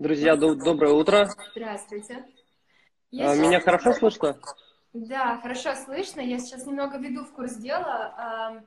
[0.00, 1.28] Друзья, до- доброе утро.
[1.54, 2.24] Здравствуйте.
[3.18, 4.34] А, Меня хорошо слышно?
[4.94, 6.22] Да, хорошо слышно.
[6.22, 8.64] Я сейчас немного веду в курс дела.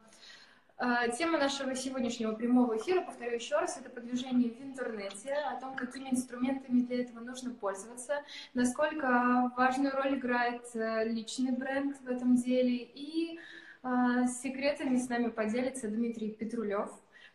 [0.77, 5.75] А, Тема нашего сегодняшнего прямого эфира, повторю еще раз, это продвижение в интернете, о том,
[5.75, 8.21] какими инструментами для этого нужно пользоваться,
[8.53, 12.75] насколько важную роль играет э, личный бренд в этом деле.
[12.75, 13.39] И
[13.81, 16.91] а, секретами с нами поделится Дмитрий Петрулев,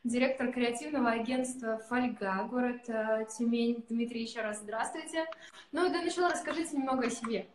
[0.09, 3.84] директор креативного агентства «Фольга», город э, Тюмень.
[3.88, 5.27] Дмитрий, еще раз здравствуйте.
[5.70, 7.46] Ну и для начала расскажите немного о себе.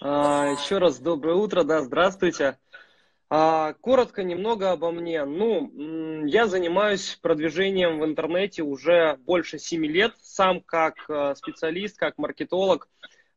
[0.00, 2.58] А, Еще раз доброе утро, да, здравствуйте.
[3.28, 5.24] А, Коротко немного обо мне.
[5.24, 12.18] Ну, я занимаюсь продвижением в интернете уже больше 7 лет, сам как э, специалист, как
[12.18, 12.88] маркетолог.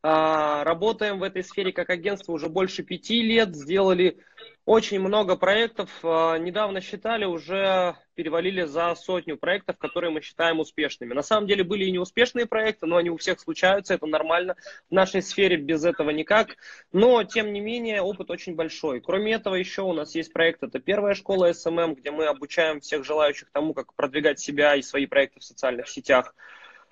[0.06, 4.18] А, Работаем в этой сфере как агентство уже больше пяти лет, сделали
[4.66, 5.88] очень много проектов.
[6.02, 11.14] А, Недавно считали, уже перевалили за сотню проектов, которые мы считаем успешными.
[11.14, 14.56] На самом деле были и неуспешные проекты, но они у всех случаются, это нормально.
[14.90, 16.56] В нашей сфере без этого никак.
[16.92, 19.00] Но, тем не менее, опыт очень большой.
[19.00, 23.06] Кроме этого, еще у нас есть проект, это первая школа SMM, где мы обучаем всех
[23.06, 26.34] желающих тому, как продвигать себя и свои проекты в социальных сетях.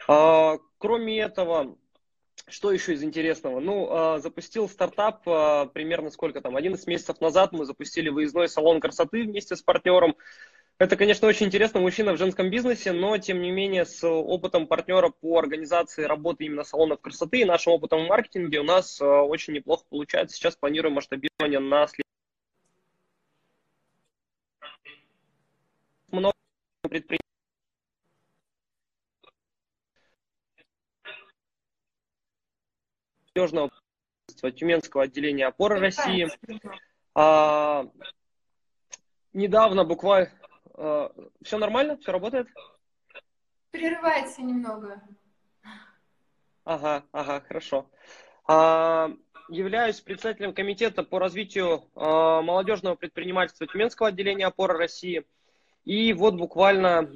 [0.09, 1.77] А, Кроме этого,
[2.49, 3.61] что еще из интересного?
[3.61, 8.81] Ну, а, запустил стартап а, примерно сколько там, 11 месяцев назад мы запустили выездной салон
[8.81, 10.17] красоты вместе с партнером.
[10.79, 15.11] Это, конечно, очень интересно, мужчина в женском бизнесе, но, тем не менее, с опытом партнера
[15.11, 19.53] по организации работы именно салонов красоты и нашим опытом в маркетинге у нас а, очень
[19.55, 20.37] неплохо получается.
[20.37, 22.03] Сейчас планируем масштабирование на след-
[26.11, 26.35] много
[26.83, 27.32] предприятий
[33.35, 33.71] молодежного
[34.55, 36.29] Тюменского отделения опоры России.
[37.15, 37.87] А,
[39.33, 40.31] недавно буквально...
[41.43, 41.97] все нормально?
[41.99, 42.49] Все работает?
[43.71, 45.03] Прерывается немного.
[46.65, 47.91] Ага, ага, хорошо.
[48.47, 49.11] А,
[49.49, 55.25] являюсь председателем комитета по развитию а, молодежного предпринимательства Тюменского отделения опоры России.
[55.85, 57.11] И вот буквально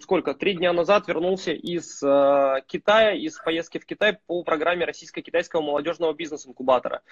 [0.00, 5.60] сколько, три дня назад вернулся из э, Китая, из поездки в Китай по программе российско-китайского
[5.60, 7.02] молодежного бизнес-инкубатора.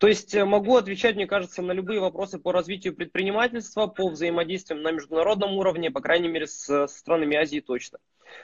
[0.00, 4.82] То есть э, могу отвечать, мне кажется, на любые вопросы по развитию предпринимательства, по взаимодействиям
[4.82, 7.98] на международном уровне, по крайней мере, с, с странами Азии точно.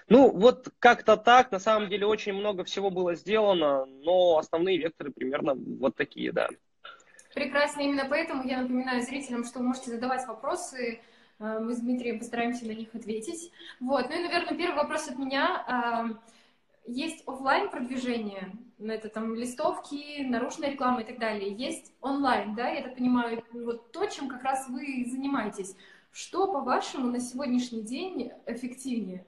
[0.09, 5.11] Ну, вот как-то так, на самом деле очень много всего было сделано, но основные векторы
[5.11, 6.49] примерно вот такие, да.
[7.35, 10.99] Прекрасно, именно поэтому я напоминаю зрителям, что вы можете задавать вопросы, э,
[11.39, 13.53] мы с Дмитрием постараемся на них ответить.
[13.81, 15.65] Вот, ну и, наверное, первый вопрос от меня.
[15.67, 16.07] А,
[16.87, 21.53] Есть офлайн продвижение, ну, это там листовки, наружная реклама и так далее.
[21.53, 25.77] Есть онлайн, да, я так понимаю, вот то, чем как раз вы занимаетесь.
[26.13, 29.27] Что, по-вашему, на сегодняшний день эффективнее?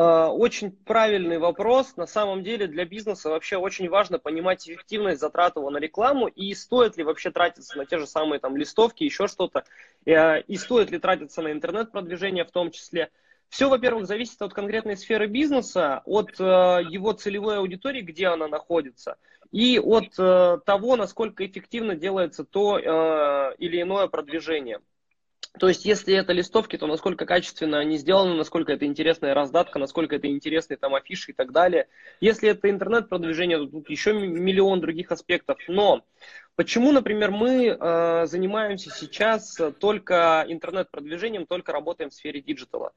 [0.00, 1.96] А, Очень правильный вопрос.
[1.96, 6.54] На самом деле для бизнеса вообще очень важно понимать эффективность затрат его на рекламу и
[6.54, 9.64] стоит ли вообще тратиться на те же самые там листовки, еще что-то,
[10.06, 13.10] э, и стоит ли тратиться на интернет-продвижение в том числе.
[13.48, 19.16] Все, во-первых, зависит от конкретной сферы бизнеса, от э, его целевой аудитории, где она находится,
[19.50, 24.78] и от э, того, насколько эффективно делается то э, или иное продвижение.
[25.58, 30.16] То есть, если это листовки, то насколько качественно они сделаны, насколько это интересная раздатка, насколько
[30.16, 31.88] это интересные там афиши и так далее.
[32.20, 35.58] Если это интернет-продвижение, то тут еще миллион других аспектов.
[35.66, 36.04] Но
[36.54, 42.92] почему, например, мы э, занимаемся сейчас только интернет-продвижением, только работаем в сфере диджитала?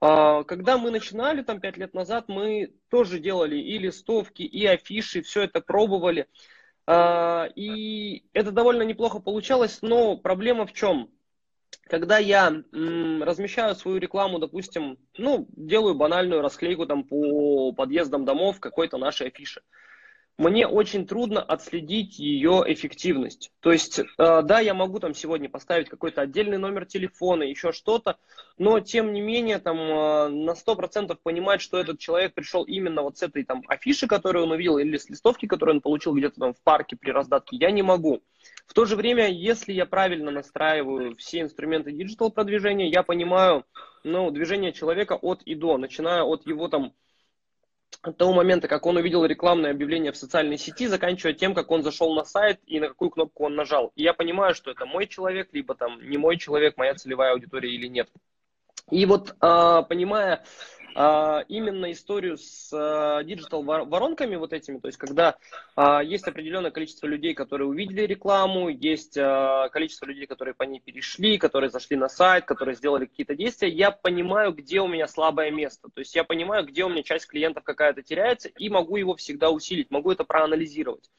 [0.00, 5.22] Э, когда мы начинали там пять лет назад, мы тоже делали и листовки, и афиши,
[5.22, 6.26] все это пробовали.
[6.86, 11.10] Э, и это довольно неплохо получалось, но проблема в чем?
[11.88, 18.60] Когда я м, размещаю свою рекламу, допустим, ну, делаю банальную расклейку там по подъездам домов
[18.60, 19.60] какой-то нашей афиши,
[20.40, 23.52] мне очень трудно отследить ее эффективность.
[23.60, 28.16] То есть, э, да, я могу там сегодня поставить какой-то отдельный номер телефона, еще что-то,
[28.56, 33.18] но тем не менее там э, на 100% понимать, что этот человек пришел именно вот
[33.18, 36.54] с этой там афиши, которую он увидел, или с листовки, которую он получил где-то там
[36.54, 38.22] в парке при раздатке, я не могу.
[38.66, 43.66] В то же время, если я правильно настраиваю все инструменты digital продвижения, я понимаю,
[44.04, 46.94] ну, движение человека от и до, начиная от его там
[48.02, 51.82] от того момента, как он увидел рекламное объявление в социальной сети, заканчивая тем, как он
[51.82, 53.92] зашел на сайт и на какую кнопку он нажал.
[53.94, 57.74] И я понимаю, что это мой человек, либо там не мой человек, моя целевая аудитория
[57.74, 58.08] или нет.
[58.90, 60.44] И вот понимая а,
[60.94, 65.36] именно историю с а, digital воронками вот этими, то есть когда
[65.76, 70.80] а, есть определенное количество людей, которые увидели рекламу, есть а, количество людей, которые по ней
[70.80, 75.50] перешли, которые зашли на сайт, которые сделали какие-то действия, я понимаю, где у меня слабое
[75.50, 79.14] место, то есть я понимаю, где у меня часть клиентов какая-то теряется и могу его
[79.14, 81.10] всегда усилить, могу это проанализировать.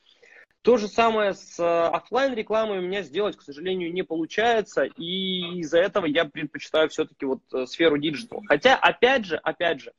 [0.62, 5.60] То же самое с э, офлайн рекламой у меня сделать, к сожалению, не получается, и
[5.60, 8.44] из-за этого я предпочитаю все-таки вот э, сферу digital.
[8.48, 9.92] Хотя, опять же, опять же,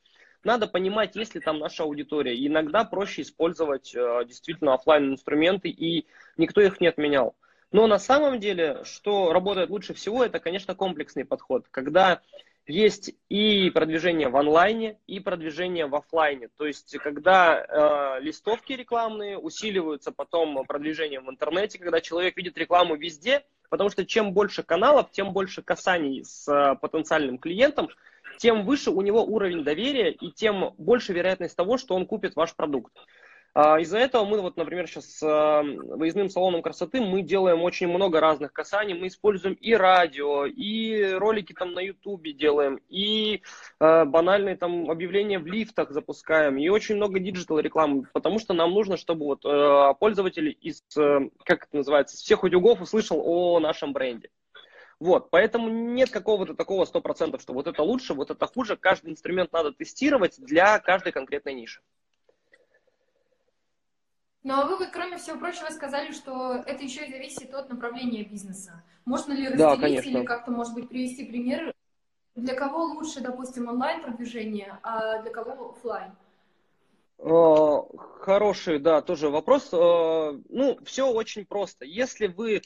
[0.45, 2.35] надо понимать, есть ли там наша аудитория.
[2.47, 6.05] иногда проще использовать э, действительно офлайн инструменты, и
[6.37, 7.35] никто их не отменял.
[7.73, 12.21] Но на самом деле, что работает лучше всего, это, конечно, комплексный подход, когда
[12.65, 16.49] есть и продвижение в онлайне, и продвижение в офлайне.
[16.57, 22.95] То есть, когда э, листовки рекламные усиливаются потом продвижением в интернете, когда человек видит рекламу
[22.95, 27.89] везде, потому что чем больше каналов, тем больше касаний с э, потенциальным клиентом,
[28.37, 32.55] тем выше у него уровень доверия и тем больше вероятность того, что он купит ваш
[32.55, 32.93] продукт.
[33.55, 37.87] А, из-за этого мы, вот, например, сейчас с а, выездным салоном красоты мы делаем очень
[37.87, 38.95] много разных касаний.
[38.95, 43.43] Мы используем и радио, и ролики там на ютубе делаем, и
[43.79, 48.71] э, банальные там объявления в лифтах запускаем, и очень много digital рекламы, потому что нам
[48.71, 53.93] нужно, чтобы вот э, пользователь из, э, как это называется, всех утюгов услышал о нашем
[53.93, 54.29] бренде.
[54.99, 58.77] Вот, поэтому нет какого-то такого 100%, что вот это лучше, вот это хуже.
[58.77, 61.81] Каждый инструмент надо тестировать для каждой конкретной ниши.
[64.43, 68.83] Ну а вы, кроме всего прочего, сказали, что это еще и зависит от направления бизнеса.
[69.05, 71.73] Можно ли разделить да, или как-то, может быть, привести пример,
[72.35, 76.11] для кого лучше, допустим, онлайн-продвижение, а для кого офлайн?
[78.19, 79.71] Хороший, да, тоже вопрос.
[79.71, 81.85] Ну, все очень просто.
[81.85, 82.61] Если вы,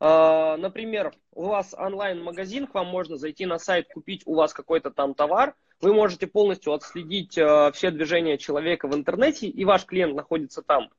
[0.00, 5.14] например, у вас онлайн-магазин, к вам можно зайти на сайт, купить у вас какой-то там
[5.14, 10.90] товар, вы можете полностью отследить все движения человека в интернете, и ваш клиент находится там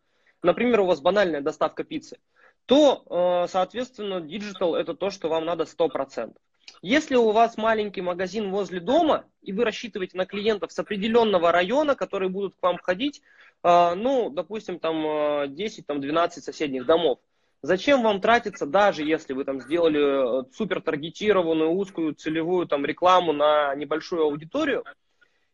[0.44, 2.19] например, у вас банальная доставка пиццы,
[2.66, 6.38] то, э, соответственно, digital это то, что вам надо 100%.
[6.81, 11.95] Если у вас маленький магазин возле дома, и вы рассчитываете на клиентов с определенного района,
[11.95, 13.22] которые будут к вам ходить,
[13.63, 15.04] э, ну, допустим, там
[15.48, 17.19] 10-12 э, соседних домов,
[17.66, 23.74] Зачем вам тратиться, даже если вы там сделали супер таргетированную узкую целевую там рекламу на
[23.75, 24.84] небольшую аудиторию?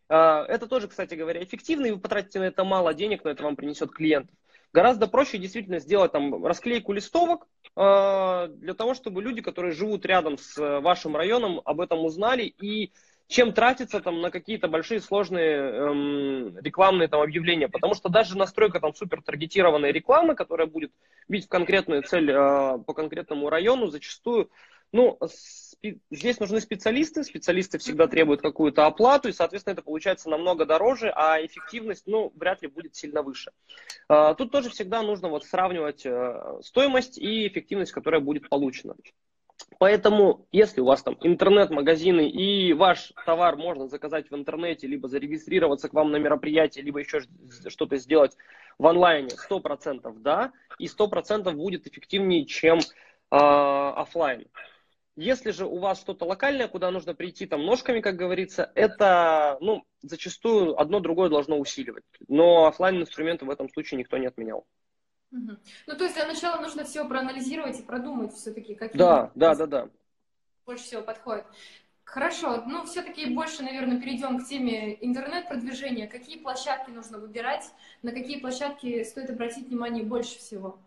[0.07, 3.55] Это тоже, кстати говоря, эффективно, и вы потратите на это мало денег, но это вам
[3.55, 4.35] принесет клиентов.
[4.73, 10.37] Гораздо проще действительно сделать там расклейку листовок э, для того, чтобы люди, которые живут рядом
[10.37, 12.43] с вашим районом, об этом узнали.
[12.43, 12.91] И
[13.27, 18.79] чем тратиться там на какие-то большие сложные эм, рекламные там объявления, потому что даже настройка
[18.79, 20.91] там супер таргетированной рекламы, которая будет
[21.27, 24.49] бить в конкретную цель э, по конкретному району, зачастую
[24.91, 25.17] ну,
[26.11, 31.43] здесь нужны специалисты, специалисты всегда требуют какую-то оплату, и, соответственно, это получается намного дороже, а
[31.43, 33.51] эффективность, ну, вряд ли будет сильно выше.
[34.07, 38.95] А, тут тоже всегда нужно вот сравнивать э, стоимость и эффективность, которая будет получена.
[39.77, 45.89] Поэтому, если у вас там интернет-магазины и ваш товар можно заказать в интернете, либо зарегистрироваться
[45.89, 47.21] к вам на мероприятие, либо еще
[47.67, 48.35] что-то сделать
[48.77, 52.81] в онлайне, 100% да, и 100% будет эффективнее, чем э,
[53.31, 54.47] офлайн.
[55.19, 59.83] Если же у вас что-то локальное, куда нужно прийти там ножками, как говорится, это, ну,
[60.01, 62.05] зачастую одно другое должно усиливать.
[62.29, 64.65] Но офлайн инструменты в этом случае никто не отменял.
[65.33, 65.57] Угу.
[65.87, 69.65] Ну, то есть для начала нужно все проанализировать и продумать все-таки, какие да, да, да,
[69.65, 69.89] да.
[70.65, 71.45] больше всего подходят.
[72.05, 76.07] Хорошо, ну все-таки больше, наверное, перейдем к теме интернет-продвижения.
[76.07, 77.65] Какие площадки нужно выбирать,
[78.03, 80.79] на какие площадки стоит обратить внимание больше всего?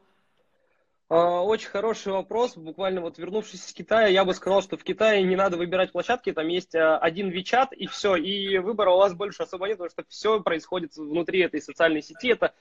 [1.15, 2.57] А, очень хороший вопрос.
[2.57, 6.33] Буквально вот вернувшись из Китая, я бы сказал, что в Китае не надо выбирать площадки,
[6.33, 9.91] там есть а, один WeChat и все, и выбора у вас больше особо нет, потому
[9.91, 12.29] что все происходит внутри этой социальной сети.
[12.29, 12.55] Это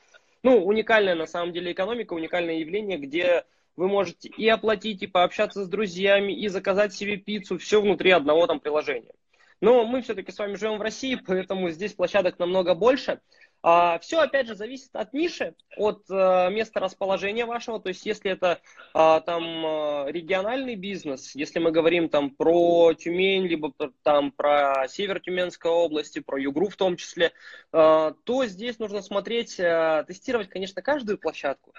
[0.44, 3.46] ну, уникальная на самом деле экономика, уникальное явление, где
[3.78, 8.48] вы можете и оплатить, и пообщаться с друзьями, и заказать себе пиццу, все внутри одного
[8.48, 9.14] там приложения.
[9.62, 13.22] Но мы все-таки с вами живем в России, поэтому здесь площадок намного больше.
[13.64, 17.80] А, все, опять же, зависит от ниши, от а, места расположения вашего.
[17.80, 18.60] То есть, если это
[18.94, 23.72] а, там региональный бизнес, если мы говорим там про Тюмень, либо
[24.04, 27.32] там про север Тюменской области, про Югру в том числе,
[27.72, 31.74] то здесь нужно смотреть, тестировать, конечно, каждую площадку.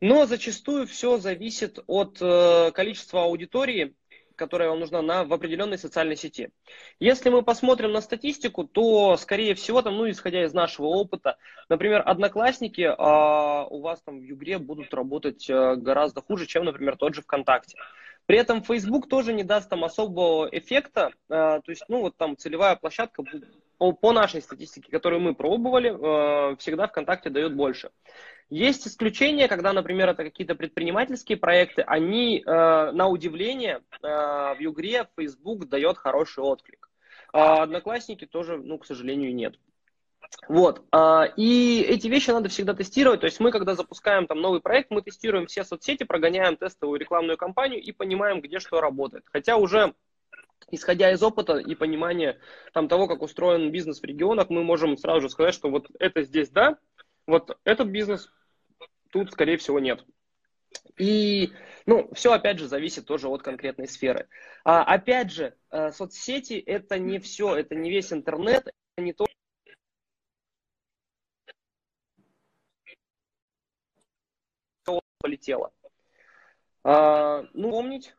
[0.00, 3.94] Но зачастую все зависит от количества аудитории,
[4.36, 6.50] которая вам нужна на, в определенной социальной сети.
[7.00, 11.36] Если мы посмотрим на статистику, то, скорее всего, там, ну, исходя из нашего опыта,
[11.68, 16.96] например, одноклассники а, у вас там в Югре будут работать а, гораздо хуже, чем, например,
[16.96, 17.76] тот же ВКонтакте.
[18.26, 22.36] При этом Facebook тоже не даст там особого эффекта, а, то есть, ну, вот там
[22.36, 23.22] целевая площадка
[23.78, 27.90] по нашей статистике, которую мы пробовали, э, всегда ВКонтакте дает больше.
[28.50, 35.66] Есть исключения, когда, например, это какие-то предпринимательские проекты, они, э, на удивление, в Югре Facebook
[35.68, 36.90] дает хороший отклик.
[37.32, 39.58] А одноклассники тоже, ну, к сожалению, нет.
[40.48, 40.82] Вот.
[41.36, 43.20] И эти вещи надо всегда тестировать.
[43.20, 47.36] То есть мы, когда запускаем там новый проект, мы тестируем все соцсети, прогоняем тестовую рекламную
[47.36, 49.24] кампанию и понимаем, где что работает.
[49.32, 49.94] Хотя уже
[50.70, 52.38] исходя из опыта и понимания
[52.72, 56.22] там, того, как устроен бизнес в регионах, мы можем сразу же сказать, что вот это
[56.22, 56.78] здесь да,
[57.26, 58.32] вот этот бизнес
[59.10, 60.04] тут, скорее всего, нет.
[60.98, 61.52] И,
[61.86, 64.28] ну, все, опять же, зависит тоже от конкретной сферы.
[64.64, 69.26] А, опять же, э, соцсети– это не все, это не весь интернет, это не то,
[75.24, 75.72] полетело.
[76.82, 78.14] А, ну, помнить,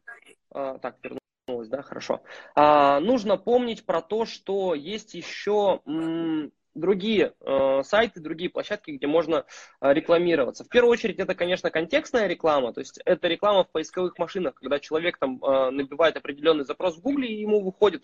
[0.50, 2.22] а, так, верну вернулась, да, хорошо.
[2.56, 9.08] А, нужно помнить про то, что есть еще м, другие э, сайты, другие площадки, где
[9.08, 9.46] можно
[9.80, 10.64] э, рекламироваться.
[10.64, 14.80] В первую очередь это, конечно, контекстная реклама, то есть это реклама в поисковых машинах, когда
[14.80, 18.04] человек там э, набивает определенный запрос в Гугле, и ему выходит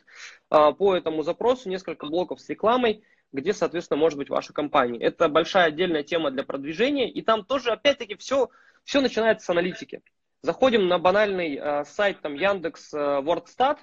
[0.49, 4.99] э, по этому запросу несколько блоков с рекламой, где, соответственно, может быть ваша компания.
[4.99, 8.49] Это большая отдельная тема для продвижения, и там тоже, опять-таки, все,
[8.83, 10.01] все начинается с аналитики.
[10.43, 13.77] Заходим на банальный э, сайт там Яндекс э, WordStat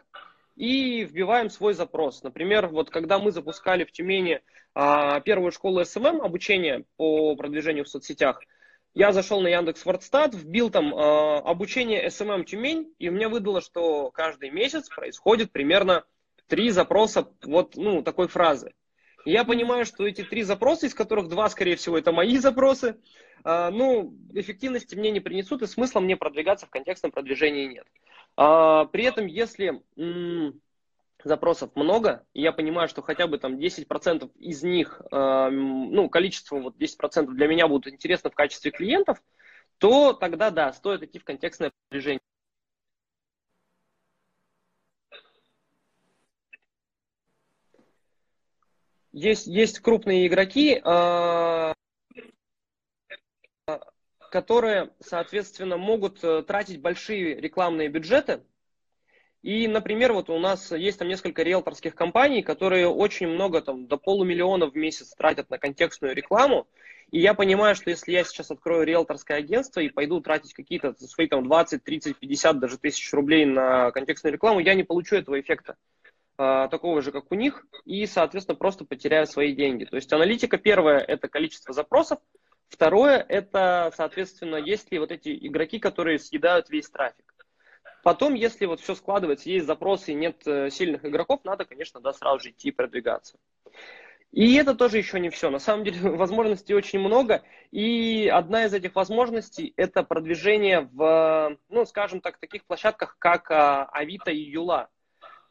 [0.56, 2.24] и вбиваем свой запрос.
[2.24, 4.40] Например, вот когда мы запускали в Тюмени
[4.74, 8.40] э, первую школу эм, обучение по продвижению в соцсетях,
[8.92, 14.10] я зашел на Яндекс Вордстат, вбил там э, обучение эм Тюмень, и мне выдало, что
[14.10, 16.04] каждый месяц происходит примерно
[16.48, 18.72] три запроса вот ну, такой фразы.
[19.24, 22.96] Я понимаю, что эти три запроса, из которых два, скорее всего, это мои запросы,
[23.44, 27.86] ну, эффективности мне не принесут, и смысла мне продвигаться в контекстном продвижении нет.
[28.36, 29.82] А, при этом, если
[31.24, 36.56] запросов много, и я понимаю, что хотя бы там 10% из них, а, ну, количество
[36.60, 39.20] вот 10% для меня будут интересны в качестве клиентов,
[39.78, 42.20] то тогда, да, стоит идти в контекстное продвижение.
[49.12, 50.80] Есть, есть крупные игроки,
[54.30, 58.42] которые, соответственно, могут э, тратить большие рекламные бюджеты.
[59.42, 63.96] И, например, вот у нас есть там несколько риэлторских компаний, которые очень много, там, до
[63.96, 66.66] полумиллиона в месяц тратят на контекстную рекламу.
[67.10, 71.28] И я понимаю, что если я сейчас открою риэлторское агентство и пойду тратить какие-то свои
[71.28, 75.76] там 20, 30, 50 даже тысяч рублей на контекстную рекламу, я не получу этого эффекта
[76.36, 79.84] э, такого же, как у них, и, соответственно, просто потеряю свои деньги.
[79.84, 82.18] То есть аналитика первая– это количество запросов,
[82.68, 87.24] Второе, это, соответственно, есть ли вот эти игроки, которые съедают весь трафик.
[88.02, 92.12] Потом, если вот все складывается, есть запросы и нет э, сильных игроков, надо, конечно, да,
[92.12, 93.38] сразу же идти продвигаться.
[94.30, 95.50] И это тоже еще не все.
[95.50, 97.42] На самом деле возможностей очень много.
[97.70, 103.84] И одна из этих возможностей– это продвижение в, ну, скажем так, таких площадках, как а,
[103.86, 104.88] Авито и Юла.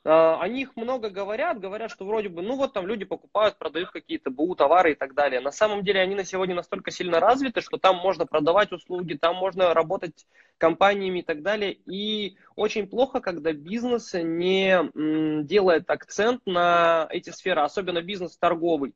[0.09, 3.91] А, о них много говорят, говорят, что вроде бы, ну вот там люди покупают, продают
[3.91, 5.41] какие-то БУ товары и так далее.
[5.41, 9.35] На самом деле они на сегодня настолько сильно развиты, что там можно продавать услуги, там
[9.35, 10.25] можно работать
[10.57, 11.73] компаниями и так далее.
[11.73, 18.95] И очень плохо, когда бизнес не делает акцент на эти сферы, особенно бизнес торговый.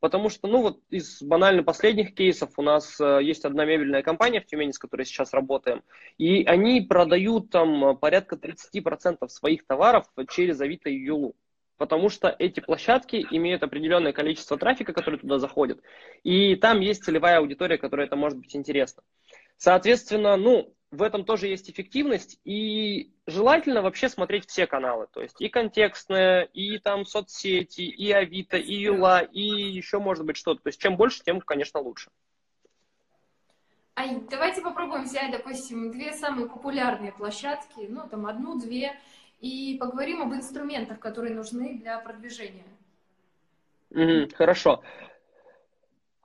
[0.00, 4.40] Потому что, ну вот из банально последних кейсов у нас э, есть одна мебельная компания
[4.40, 5.82] в Тюмени, с которой сейчас работаем,
[6.16, 11.36] и они продают там порядка 30% своих товаров через Авито и Юлу.
[11.76, 15.82] Потому что эти площадки имеют определенное количество трафика, который туда заходит.
[16.24, 19.02] И там есть целевая аудитория, которая это может быть интересно.
[19.56, 25.40] Соответственно, ну, в этом тоже есть эффективность, и желательно вообще смотреть все каналы, то есть
[25.40, 30.62] и контекстные, и там соцсети, и Авито, и Юла, и еще может быть что-то.
[30.62, 32.10] То есть чем больше, тем, конечно, лучше.
[33.94, 38.98] А давайте попробуем взять, допустим, две самые популярные площадки, ну там одну-две,
[39.40, 42.64] и поговорим об инструментах, которые нужны для продвижения.
[43.90, 44.82] Mm-hmm, хорошо.
[44.82, 45.09] А,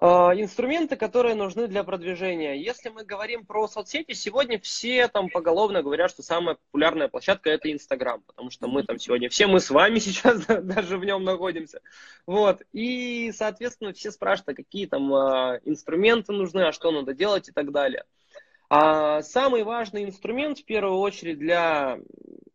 [0.02, 2.56] инструменты, которые нужны для продвижения.
[2.56, 7.72] Если мы говорим про соцсети, сегодня все там поголовно говорят, что самая популярная площадка это
[7.72, 11.82] Инстаграм, потому что мы там сегодня, все мы с вами сейчас даже в нем находимся.
[12.28, 12.62] Вот.
[12.74, 17.52] И, соответственно, все спрашивают, а какие там а, инструменты нужны, а что надо делать и
[17.52, 18.04] так далее.
[18.70, 22.00] А самый важный инструмент, в первую очередь, для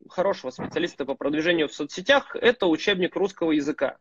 [0.08, 3.96] хорошего специалиста по продвижению в соцсетях, это учебник русского языка.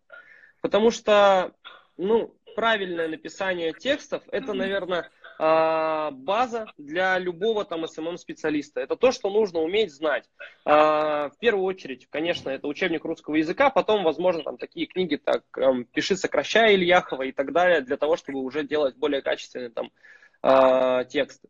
[0.61, 1.53] Потому что,
[1.97, 8.81] ну, правильное написание текстов, это, наверное, а, база для любого там SMM-специалиста.
[8.81, 10.29] Это то, что нужно уметь знать.
[10.65, 15.45] А, в первую очередь, конечно, это учебник русского языка, потом, возможно, там такие книги, так
[15.93, 19.89] «Пиши, сокращай» Ильяхова и так далее, для того, чтобы уже делать более качественные там
[20.41, 21.47] а, тексты.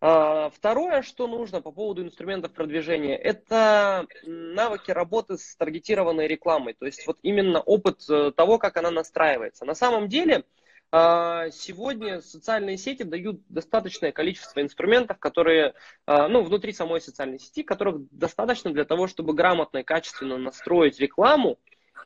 [0.00, 7.04] Второе, что нужно по поводу инструментов продвижения, это навыки работы с таргетированной рекламой, то есть
[7.06, 9.64] вот именно опыт э, того, как она настраивается.
[9.64, 10.44] На самом деле,
[10.90, 15.74] а, сегодня социальные сети дают достаточное количество инструментов, которые,
[16.06, 20.98] а, ну, внутри самой социальной сети, которых достаточно для того, чтобы грамотно и качественно настроить
[20.98, 21.58] рекламу,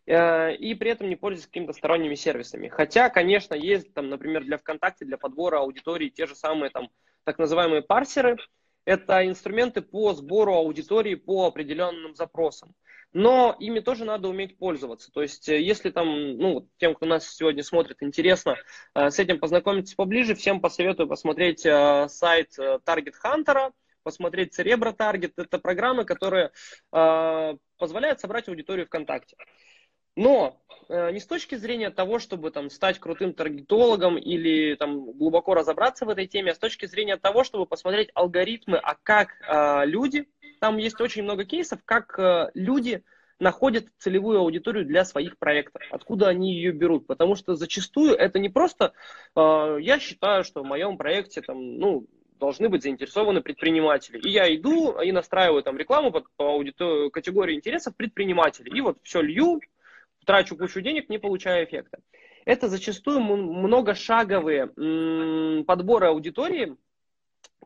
[0.07, 2.69] э, и при этом не пользоваться какими-то сторонними сервисами.
[2.69, 6.91] Хотя, конечно, есть там, например, для ВКонтакте, для подбора аудитории те же самые там
[7.25, 8.37] так называемые парсеры.
[8.85, 12.75] Это инструменты по сбору аудитории по определенным запросам
[13.13, 15.11] но ими тоже надо уметь пользоваться.
[15.13, 18.57] То есть, э, если там, ну, тем, кто нас сегодня смотрит, интересно
[18.95, 25.33] э, с этим познакомиться поближе, всем посоветую посмотреть э, сайт Target Hunter, посмотреть Cerebro Target.
[25.37, 26.51] Это программы, которые
[26.91, 29.37] позволяют собрать аудиторию ВКонтакте.
[30.17, 36.05] Но не с точки зрения того, чтобы там, стать крутым таргетологом или там, глубоко разобраться
[36.05, 40.29] в этой теме, а с точки зрения того, чтобы посмотреть алгоритмы, а как э, люди
[40.61, 43.03] там есть очень много кейсов, как э, люди
[43.41, 47.09] находят целевую аудиторию для своих проектов, откуда они ее берут.
[47.09, 48.93] Потому что зачастую это не просто,
[49.35, 52.07] э, я считаю, что в моем проекте там, ну,
[52.39, 54.19] должны быть заинтересованы предприниматели.
[54.19, 57.11] И я иду и настраиваю там рекламу по, по аудитор...
[57.11, 58.71] категории интересов предпринимателей.
[58.77, 59.61] И вот все лью,
[60.25, 61.99] трачу кучу денег, не получаю эффекта.
[62.45, 64.67] Это зачастую многошаговые
[65.65, 66.77] подборы аудитории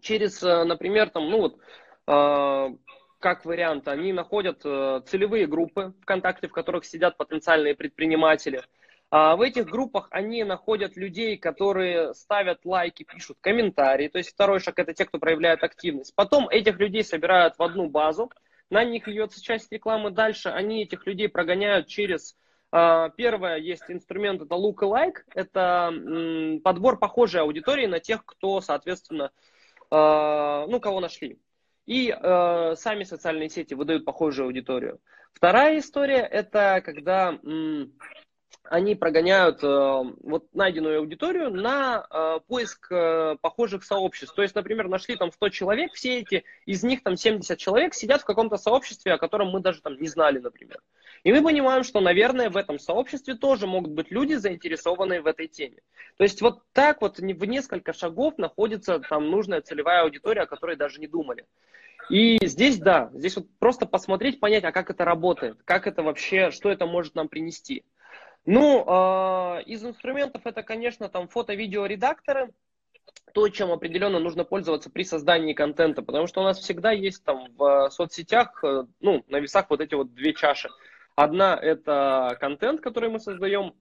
[0.00, 1.58] через, э, например, там, ну вот,
[2.06, 2.70] а,
[3.18, 8.62] как вариант, они находят э, целевые группы ВКонтакте, в которых сидят потенциальные предприниматели.
[9.10, 14.08] А в этих группах они находят людей, которые ставят лайки, пишут комментарии.
[14.08, 16.14] То есть второй шаг это те, кто проявляет активность.
[16.14, 18.30] Потом этих людей собирают в одну базу,
[18.68, 20.10] на них льется часть рекламы.
[20.10, 22.36] Дальше они этих людей прогоняют через
[23.16, 25.92] Первое есть инструмент, это look like, это
[26.62, 29.30] подбор похожей аудитории на тех, кто, соответственно,
[29.90, 31.38] а, ну, кого нашли
[31.86, 35.00] и э, сами социальные сети выдают похожую аудиторию.
[35.32, 37.38] Вторая история это когда
[38.68, 44.34] они прогоняют э, вот найденную аудиторию на э, поиск э, похожих сообществ.
[44.34, 48.22] То есть, например, нашли там 100 человек, все эти, из них там 70 человек сидят
[48.22, 50.80] в каком-то сообществе, о котором мы даже там не знали, например.
[51.22, 55.46] И мы понимаем, что, наверное, в этом сообществе тоже могут быть люди, заинтересованные в этой
[55.46, 55.78] теме.
[56.16, 60.76] То есть вот так вот в несколько шагов находится там нужная целевая аудитория, о которой
[60.76, 61.46] даже не думали.
[62.08, 66.50] И здесь, да, здесь вот просто посмотреть, понять, а как это работает, как это вообще,
[66.52, 67.84] что это может нам принести.
[68.46, 72.52] Ну, э, из инструментов это, конечно, там фото-видео-редакторы,
[73.34, 77.48] то, чем определенно нужно пользоваться при создании контента, потому что у нас всегда есть там
[77.56, 80.70] в соцсетях, э, ну, на весах вот эти вот две чаши–
[81.16, 83.74] Одна– это контент, который мы создаем,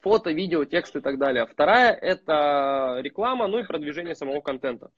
[0.00, 1.44] фото, видео, текст и так далее.
[1.44, 4.90] Вторая– это реклама, ну и продвижение самого контента.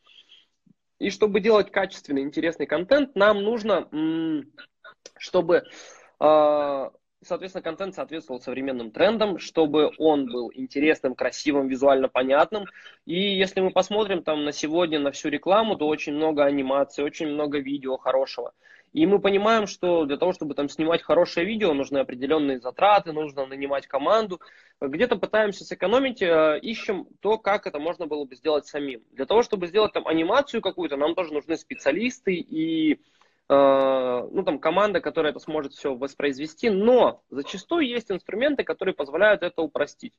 [0.98, 3.88] И чтобы делать качественный, интересный контент, нам нужно,
[5.16, 5.64] чтобы,
[6.20, 6.92] а,
[7.24, 12.66] соответственно, контент соответствовал современным трендам, чтобы он был интересным, красивым, визуально понятным.
[13.06, 17.28] И если мы посмотрим там на сегодня на всю рекламу, то очень много анимации, очень
[17.28, 18.52] много видео хорошего.
[18.94, 23.44] И мы понимаем, что для того, чтобы там снимать хорошее видео, нужны определенные затраты, нужно
[23.44, 24.40] нанимать команду.
[24.80, 29.02] Где-то пытаемся сэкономить, э, ищем то, как это можно было бы сделать самим.
[29.10, 33.00] Для того, чтобы сделать там анимацию какую-то, нам тоже нужны специалисты и
[33.48, 39.60] ну, там, команда, которая это сможет все воспроизвести, но зачастую есть инструменты, которые позволяют это
[39.62, 40.14] упростить.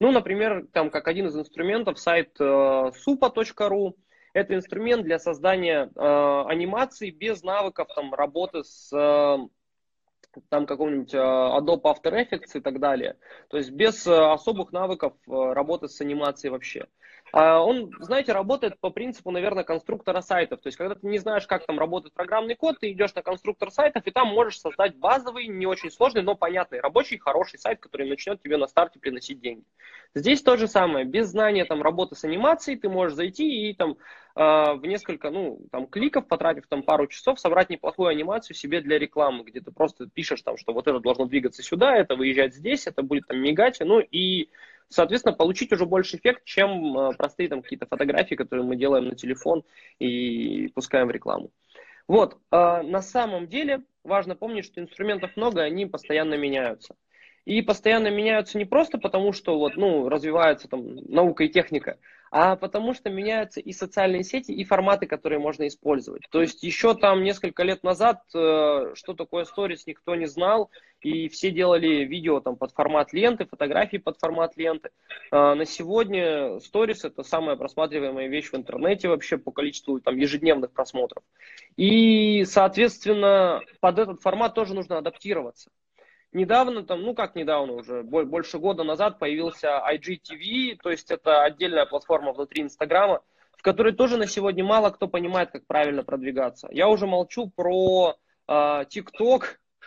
[0.00, 3.92] Ну, например, там, как один из инструментов, сайт э, supa.ru,
[4.32, 9.38] это инструмент для создания э, анимаций без навыков там, работы с э,
[10.48, 13.18] там какого-нибудь э, Adobe After Effects и так далее.
[13.48, 16.86] То есть без э, особых навыков э, работы с анимацией вообще.
[17.32, 20.60] А он, знаете, работает по принципу, наверное, конструктора сайтов.
[20.60, 23.70] То есть, когда ты не знаешь, как там работает программный код, ты идешь на конструктор
[23.70, 28.08] сайтов, и там можешь создать базовый, не очень сложный, но понятный, рабочий, хороший сайт, который
[28.08, 29.64] начнет тебе на старте приносить деньги.
[30.14, 31.04] Здесь то же самое.
[31.04, 33.96] Без знания там, работы с анимацией ты можешь зайти и там
[34.34, 38.98] э, в несколько ну, там, кликов, потратив там пару часов, собрать неплохую анимацию себе для
[38.98, 42.88] рекламы, где ты просто пишешь, там, что вот это должно двигаться сюда, это выезжать здесь,
[42.88, 44.48] это будет там мигать, ну и
[44.90, 49.14] соответственно, получить уже больше эффект, чем э, простые там какие-то фотографии, которые мы делаем на
[49.14, 49.64] телефон
[49.98, 51.50] и пускаем в рекламу.
[52.06, 56.96] Вот, э, на самом деле важно помнить, что инструментов много, они постоянно меняются.
[57.46, 61.98] И постоянно меняются не просто потому, что вот, ну, развивается там наука и техника,
[62.30, 66.22] а потому что меняются и социальные сети, и форматы, которые можно использовать.
[66.30, 71.28] То есть еще там несколько лет назад, э, что такое сторис, никто не знал, и
[71.28, 74.90] все делали видео там под формат ленты, фотографии под формат ленты.
[75.32, 80.70] А на сегодня сторис это самая просматриваемая вещь в интернете вообще по количеству там ежедневных
[80.70, 81.24] просмотров.
[81.76, 85.70] И, соответственно, под этот формат тоже нужно адаптироваться.
[86.32, 91.86] Недавно, там, ну как недавно уже, больше года назад появился IGTV, то есть это отдельная
[91.86, 93.20] платформа внутри Инстаграма,
[93.56, 96.68] в которой тоже на сегодня мало кто понимает, как правильно продвигаться.
[96.70, 98.14] Я уже молчу про
[98.48, 99.42] TikTok,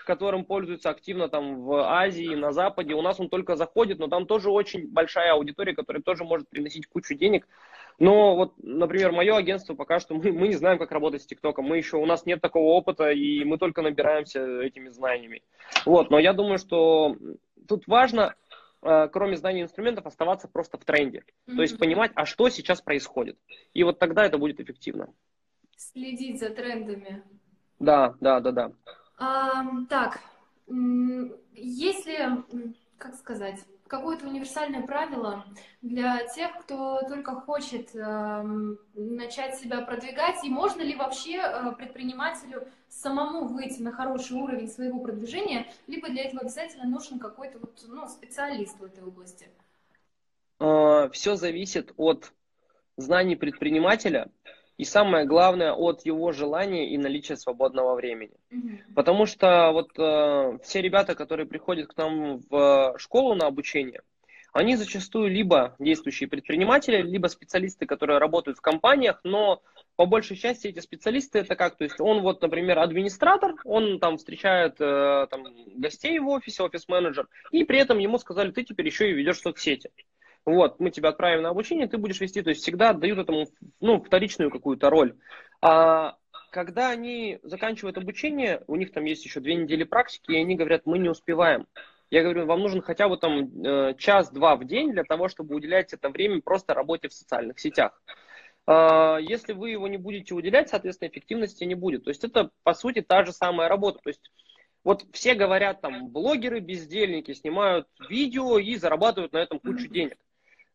[0.06, 2.94] которым пользуются активно там в Азии, на Западе.
[2.94, 6.88] У нас он только заходит, но там тоже очень большая аудитория, которая тоже может приносить
[6.88, 7.48] кучу денег.
[8.00, 11.66] Но вот, например, мое агентство пока что мы, мы не знаем, как работать с ТикТоком.
[11.66, 15.44] Мы еще, у нас нет такого опыта, и мы только набираемся этими знаниями.
[15.86, 17.16] Вот, но я думаю, что
[17.68, 18.36] тут важно,
[18.82, 21.20] э, кроме знаний инструментов, оставаться просто в тренде.
[21.20, 21.56] Mm-hmm.
[21.56, 23.38] То есть понимать, а что сейчас происходит.
[23.74, 25.14] И вот тогда это будет эффективно.
[25.76, 27.24] Следить за трендами.
[27.80, 28.72] Да, да, да, да.
[29.18, 30.20] А, так,
[31.54, 32.44] если,
[32.98, 33.60] как сказать,
[33.94, 35.46] какое-то универсальное правило
[35.84, 38.44] для тех, кто только хочет э,
[38.96, 45.00] начать себя продвигать, и можно ли вообще э, предпринимателю самому выйти на хороший уровень своего
[45.00, 49.48] продвижения, либо для этого обязательно нужен какой-то вот, ну, специалист в этой области?
[50.58, 52.34] А, Все зависит от
[52.98, 54.32] знаний предпринимателя,
[54.78, 58.36] и самое главное от его желания и наличия свободного времени.
[58.52, 58.94] Mm-hmm.
[58.96, 64.02] Потому что вот э, все ребята, которые приходят к нам в школу на обучение,
[64.54, 69.64] они зачастую либо действующие предприниматели, либо специалисты, которые работают в компаниях, но
[69.96, 74.18] по большей части эти специалисты это как, то есть он вот, например, администратор, он там
[74.18, 79.10] встречает э, там, гостей в офисе, офис-менеджер, и при этом ему сказали, ты теперь еще
[79.10, 79.90] и ведешь соцсети
[80.46, 83.48] вот, мы тебя отправим на обучение, ты будешь вести, то есть всегда отдают этому,
[83.80, 85.16] ну, вторичную какую-то роль.
[85.62, 86.18] А
[86.52, 90.86] когда они заканчивают обучение, у них там есть еще две недели практики, и они говорят,
[90.86, 91.68] мы не успеваем.
[92.12, 95.94] Я говорю, вам нужен хотя бы там э, час-два в день для того, чтобы уделять
[95.94, 98.00] это время просто работе в социальных сетях.
[98.68, 102.04] А, если вы его не будете уделять, соответственно, эффективности не будет.
[102.04, 104.00] То есть это, по сути, та же самая работа.
[104.04, 104.32] То есть
[104.84, 110.18] вот все говорят, там, блогеры, бездельники снимают видео и зарабатывают на этом кучу денег.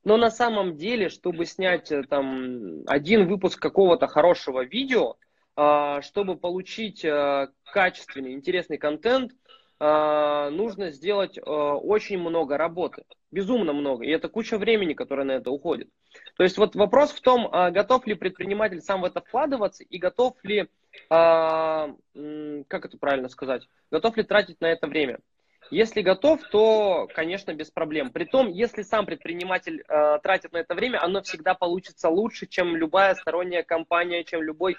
[0.05, 5.17] Но на самом деле, чтобы снять э, там один выпуск какого-то хорошего видео,
[5.61, 9.33] а, чтобы получить э, качественный, интересный контент,
[9.81, 13.03] а, нужно сделать э, очень много работы.
[13.33, 14.05] Безумно много.
[14.05, 15.89] И это куча времени, которое на это уходит.
[16.37, 19.99] То есть вот вопрос в том, а, готов ли предприниматель сам в это вкладываться и
[19.99, 20.69] готов ли,
[21.09, 21.95] как
[22.71, 25.19] это правильно сказать, готов ли тратить на это время.
[25.71, 28.11] Если готов, то, конечно, без проблем.
[28.11, 33.15] Притом, если сам предприниматель э, тратит на это время, оно всегда получится лучше, чем любая
[33.15, 34.77] сторонняя компания, чем любой э,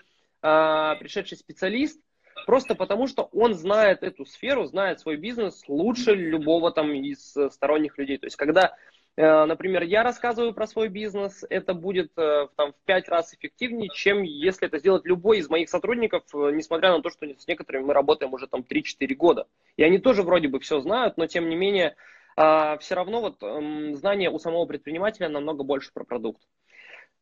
[1.00, 2.00] пришедший специалист,
[2.46, 7.98] просто потому что он знает эту сферу, знает свой бизнес лучше любого там из сторонних
[7.98, 8.18] людей.
[8.18, 8.89] То есть, когда Э,
[9.22, 14.22] например, я рассказываю про свой бизнес, это будет э, там, в 5 раз эффективнее, чем
[14.22, 17.94] если это сделать любой из моих сотрудников, э, несмотря на то, что с некоторыми мы
[17.94, 19.48] работаем уже там 3-4 года.
[19.76, 21.96] И они тоже вроде бы все знают, но тем не менее
[22.36, 26.42] все равно вот эм, знание у самого предпринимателя намного больше про продукт.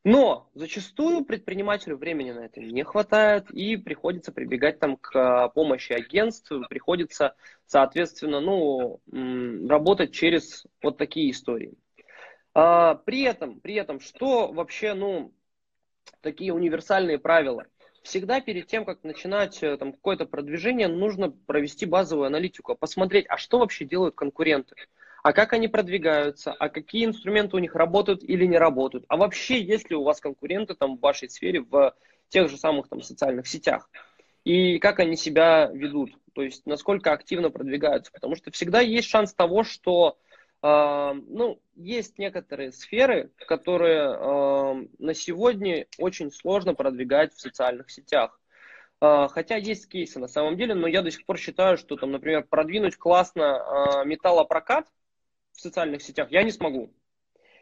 [0.04, 6.52] Но зачастую предпринимателю времени на это не хватает, и приходится прибегать там к помощи агентств,
[6.70, 9.02] приходится, соответственно, ну,
[9.68, 11.74] работать через вот такие истории.
[12.60, 15.32] А, при этом, при этом, что вообще, ну,
[16.22, 17.68] такие универсальные правила?
[18.02, 23.38] Всегда перед тем, как начинать э, там какое-то продвижение, нужно провести базовую аналитику, посмотреть, а
[23.38, 24.74] что вообще делают конкуренты,
[25.22, 29.62] а как они продвигаются, а какие инструменты у них работают или не работают, а вообще
[29.62, 31.94] есть ли у вас конкуренты там в вашей сфере в
[32.30, 33.88] тех же самых там социальных сетях?
[34.46, 39.36] И как они себя ведут, то есть насколько активно продвигаются, потому что всегда есть шанс
[39.36, 40.18] того, что
[40.62, 48.40] ну, есть некоторые сферы, которые а, на сегодня очень сложно продвигать в социальных сетях.
[49.00, 52.12] А, хотя есть кейсы на самом деле, но я до сих пор считаю, что там,
[52.12, 54.88] например, продвинуть классно металлопрокат
[55.54, 56.92] в социальных сетях я не смогу.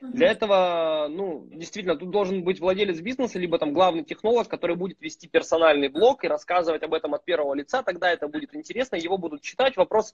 [0.01, 5.01] Для этого, ну, действительно, тут должен быть владелец бизнеса, либо там главный технолог, который будет
[5.01, 9.17] вести персональный блог и рассказывать об этом от первого лица, тогда это будет интересно, его
[9.17, 9.77] будут читать.
[9.77, 10.13] Вопрос,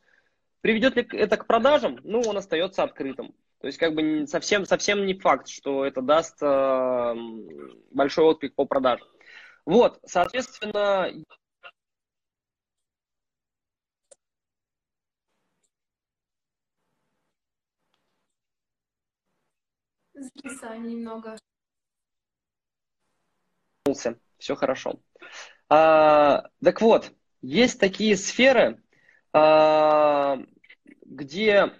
[0.62, 2.00] Приведет ли это к продажам?
[2.04, 3.34] Ну, он остается открытым.
[3.60, 7.15] То есть, как бы совсем, совсем не факт, что это даст э,
[7.91, 9.08] большой отклик по продажам.
[9.65, 11.12] Вот, соответственно,
[20.13, 21.38] Зависание немного.
[24.38, 25.00] все хорошо.
[25.69, 28.82] А, так вот, есть такие сферы,
[31.06, 31.72] где,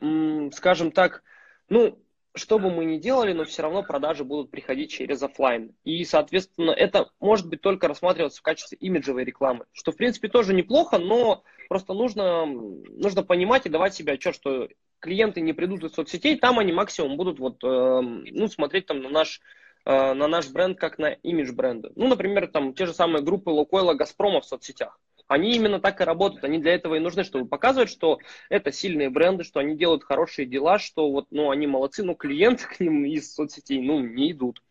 [0.54, 1.24] скажем так,
[1.70, 1.98] ну,
[2.34, 5.76] что бы мы ни делали, но все равно продажи будут приходить через офлайн.
[5.84, 10.54] И, соответственно, это может быть только рассматриваться в качестве имиджевой рекламы, что, в принципе, тоже
[10.54, 15.94] неплохо, но просто нужно, нужно понимать и давать себе отчет, что клиенты не придут из
[15.94, 19.42] соцсетей, там они максимум будут вот, э, ну, смотреть там на наш
[19.84, 21.92] Э, на наш бренд как на имидж бренда.
[21.96, 25.00] Ну, например, там те же самые группы Лукойла, Газпрома в соцсетях.
[25.32, 29.10] Они именно так и работают, они для этого и нужны, чтобы показывать, что это сильные
[29.10, 33.06] бренды, что они делают хорошие дела, что вот, ну, они молодцы, но клиенты к ним
[33.06, 34.62] из соцсетей, ну, не идут.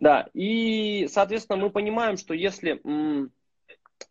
[0.00, 3.32] Да, и, соответственно, мы понимаем, что если м-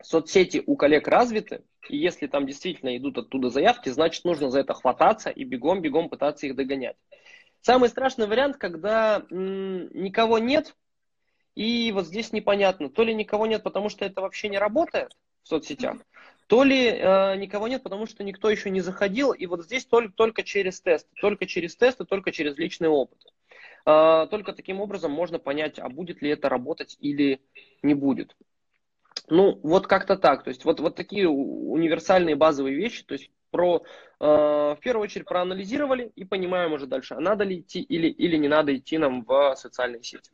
[0.02, 4.74] соцсети у коллег развиты, и если там действительно идут оттуда заявки, значит, нужно за это
[4.74, 6.96] хвататься и бегом-бегом пытаться их догонять.
[7.62, 10.76] Самый страшный вариант, когда м, никого нет,
[11.56, 15.12] и вот здесь непонятно, то ли никого нет, потому что это вообще не работает
[15.44, 15.98] в соцсетях,
[16.46, 20.12] то ли э, никого нет, потому что никто еще не заходил, и вот здесь только,
[20.12, 23.18] только через тесты, только через тесты, только через личный опыт.
[23.86, 27.40] Э, только таким образом можно понять, а будет ли это работать или
[27.82, 28.36] не будет.
[29.28, 30.44] Ну, вот как-то так.
[30.44, 33.04] То есть вот, вот такие универсальные базовые вещи.
[33.04, 33.84] То есть про,
[34.20, 38.36] э, в первую очередь проанализировали и понимаем уже дальше, а надо ли идти или, или
[38.36, 40.32] не надо идти нам в социальные сети.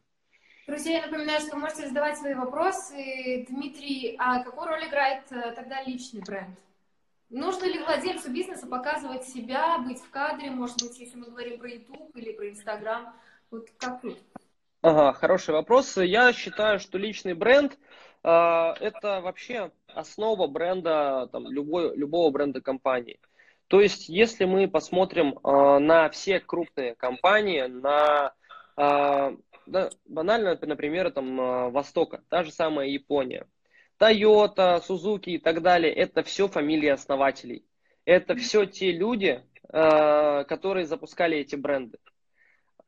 [0.70, 3.44] Друзья, я напоминаю, что можете задавать свои вопросы.
[3.50, 6.56] Дмитрий, а какую роль играет э, тогда личный бренд?
[7.28, 11.70] Нужно ли владельцу бизнеса показывать себя, быть в кадре, может быть, если мы говорим про
[11.70, 13.12] YouTube или про Instagram?
[13.50, 14.16] Вот как тут?
[14.82, 15.96] Ага, хороший вопрос.
[15.96, 17.76] Я считаю, что личный бренд
[18.22, 23.18] э, это вообще основа бренда, там, любой, любого бренда компании.
[23.66, 28.34] То есть, если мы посмотрим э, на все крупные компании, на
[28.76, 33.46] э, да, банально, например, там, э, Востока, та же самая Япония,
[33.98, 37.64] Toyota, Suzuki и так далее, это все фамилии основателей.
[38.04, 41.98] Это все те люди, э, которые запускали эти бренды.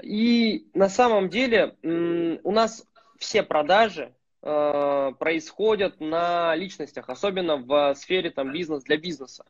[0.02, 2.85] И на самом деле у нас
[3.18, 9.44] все продажи э, происходят на личностях, особенно в сфере там, бизнес для бизнеса.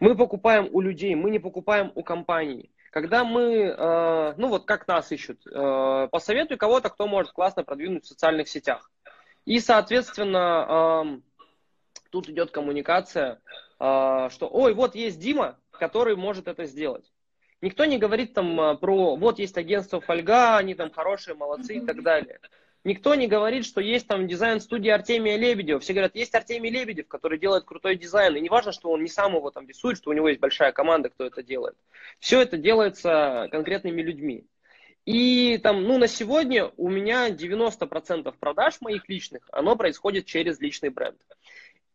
[0.00, 2.70] Мы покупаем у людей, мы не покупаем у компаний.
[2.94, 8.04] Когда мы, э, ну вот как нас ищут, э, посоветуй кого-то, кто может классно продвинуть
[8.04, 8.88] в социальных сетях.
[9.46, 11.20] И, соответственно,
[12.10, 13.40] тут идет коммуникация,
[13.76, 17.12] что, ой, вот есть Дима, который может это сделать.
[17.60, 21.80] Никто не говорит там а, про, вот есть агентство Фольга, они там хорошие, молодцы и
[21.80, 22.38] так далее.
[22.84, 25.80] Никто не говорит, что есть там дизайн-студия Артемия Лебедева.
[25.80, 28.36] Все говорят, есть Артемий Лебедев, который делает крутой дизайн.
[28.36, 30.70] И не важно, что он не сам его там рисует, что у него есть большая
[30.70, 31.76] команда, кто это делает.
[32.18, 34.46] Все это делается конкретными людьми.
[35.06, 40.90] И там, ну, на сегодня у меня 90% продаж моих личных, оно происходит через личный
[40.90, 41.16] бренд.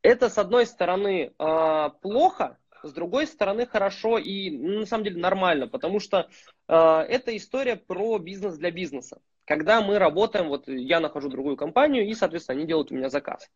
[0.02, 5.20] Это, с одной стороны, а, плохо, с другой стороны хорошо и ну, на самом деле
[5.20, 6.30] нормально, потому что
[6.70, 9.20] э, это история про бизнес для бизнеса.
[9.50, 13.50] Когда мы работаем, вот я нахожу другую компанию и, соответственно, они делают у меня заказ.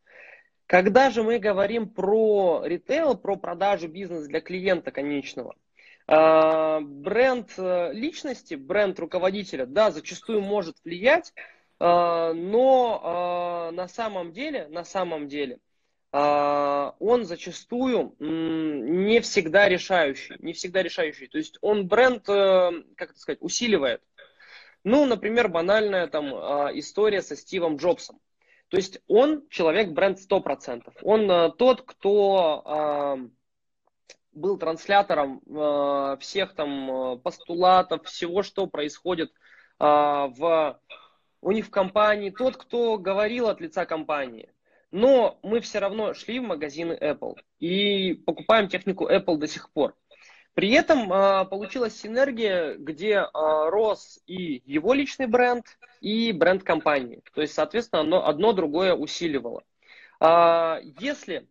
[0.65, 5.55] Когда же мы говорим про ритейл, про продажу бизнеса для клиента конечного,
[6.07, 11.31] э, бренд э, личности, бренд руководителя, да, зачастую может влиять,
[11.79, 15.59] э, но на самом деле, на самом деле,
[16.15, 21.25] а, он зачастую не всегда решающий, не всегда решающий.
[21.25, 24.03] То есть он бренд, э, как это сказать, усиливает.
[24.83, 28.19] Ну, например, банальная там а, история со Стивом Джобсом.
[28.69, 30.91] То есть он человек-бренд 100%.
[31.03, 33.19] Он э, тот, кто а,
[34.31, 35.41] был транслятором
[36.19, 39.31] всех там постулатов, всего, что происходит
[39.77, 40.79] в,
[41.39, 44.49] у них в компании, тот, кто говорил от лица компании.
[44.89, 49.95] Но мы все равно шли в магазины Apple и покупаем технику Apple до сих пор.
[50.53, 55.65] При этом а, получилась синергия, где а, рос и его личный бренд,
[55.99, 57.23] и бренд компании.
[57.33, 59.63] То есть, соответственно, одно, одно другое усиливало.
[60.19, 61.47] А, если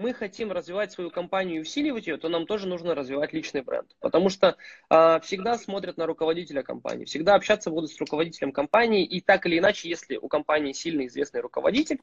[0.00, 3.94] мы хотим развивать свою компанию и усиливать ее, то нам тоже нужно развивать личный бренд.
[4.00, 4.56] Потому что
[4.88, 9.58] э, всегда смотрят на руководителя компании, всегда общаться будут с руководителем компании, и так или
[9.58, 12.00] иначе, если у компании сильно известный руководитель,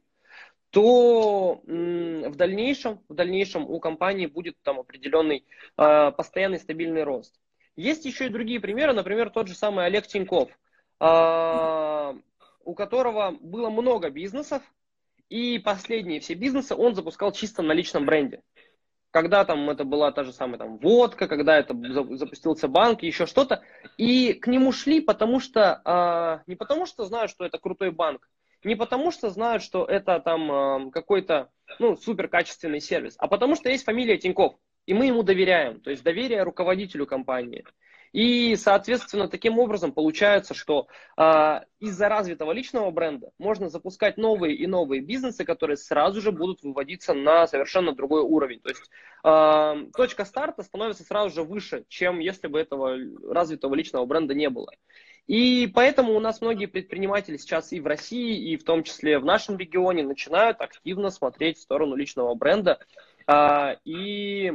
[0.70, 5.46] то в дальнейшем, в дальнейшем у компании будет там определенный
[5.78, 7.40] э, постоянный стабильный рост.
[7.76, 10.50] Есть еще и другие примеры, например, тот же самый Олег Тиньков,
[11.00, 12.14] э,
[12.66, 14.62] у которого было много бизнесов,
[15.30, 18.42] и последние все бизнесы он запускал чисто на личном бренде.
[19.12, 21.76] Когда там это была та же самая там водка, когда это
[22.18, 23.64] запустился банк, еще что-то.
[23.98, 28.28] И к нему шли, потому что, э, не потому что знают, что это крутой банк,
[28.64, 33.70] Не потому что знают, что это там какой-то ну, супер качественный сервис, а потому что
[33.70, 37.66] есть фамилия Тиньков, и мы ему доверяем, то есть доверие руководителю компании.
[38.14, 44.66] И, соответственно, таким образом получается, что э, из-за развитого личного бренда можно запускать новые и
[44.66, 48.62] новые бизнесы, которые сразу же будут выводиться на совершенно другой уровень.
[48.62, 48.90] То есть
[49.24, 52.98] э, точка старта становится сразу же выше, чем если бы этого
[53.30, 54.72] развитого личного бренда не было.
[55.28, 59.26] И поэтому у нас многие предприниматели сейчас и в России, и в том числе в
[59.26, 62.80] нашем регионе начинают активно смотреть в сторону личного бренда
[63.28, 64.54] э, и,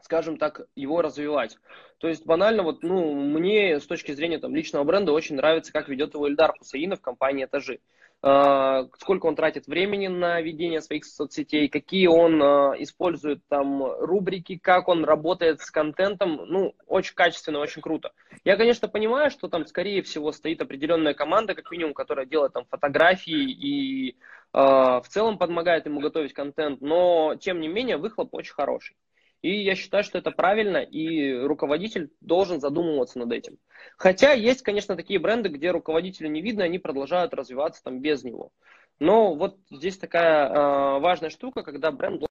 [0.00, 1.58] скажем так, его развивать.
[1.98, 5.88] То есть банально, вот, ну, мне с точки зрения там, личного бренда очень нравится, как
[5.88, 7.80] ведет его Ильдар Хусаинов в компании «Этажи».
[8.20, 14.58] Uh, сколько он тратит времени на ведение своих соцсетей, какие он uh, использует там рубрики,
[14.58, 18.10] как он работает с контентом, ну, очень качественно, очень круто.
[18.42, 22.64] Я, конечно, понимаю, что там, скорее всего, стоит определенная команда, как минимум, которая делает там
[22.68, 24.16] фотографии и
[24.52, 28.96] uh, в целом помогает ему готовить контент, но, тем не менее, выхлоп очень хороший.
[29.40, 33.58] И я считаю, что это правильно, и руководитель должен задумываться над этим.
[33.96, 38.50] Хотя есть, конечно, такие бренды, где руководителя не видно, они продолжают развиваться там без него.
[38.98, 42.24] Но вот здесь такая э, важная штука, когда бренд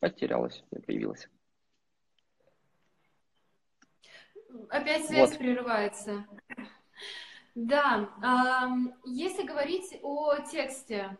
[0.00, 1.28] потерялась, не появилась.
[4.68, 5.38] Опять связь вот.
[5.38, 6.26] прерывается.
[7.54, 8.10] Да,
[9.04, 11.16] если говорить о тексте,